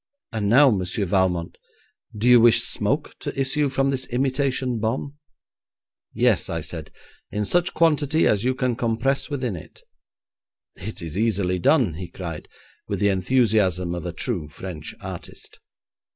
[0.33, 1.59] 'And now, Monsieur Valmont,
[2.17, 5.15] do you wish smoke to issue from this imitation bomb?'
[6.11, 6.89] 'Yes,' I said,
[7.29, 9.83] 'in such quantity as you can compress within it.'
[10.75, 12.47] 'It is easily done,' he cried,
[12.87, 15.59] with the enthusiasm of a true French artist.